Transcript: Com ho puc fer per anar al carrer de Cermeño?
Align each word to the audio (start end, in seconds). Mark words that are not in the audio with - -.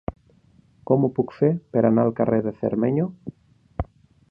Com 0.91 1.05
ho 1.05 1.09
puc 1.17 1.35
fer 1.41 1.51
per 1.77 1.83
anar 1.91 2.07
al 2.07 2.15
carrer 2.21 2.41
de 2.47 2.55
Cermeño? 2.63 3.09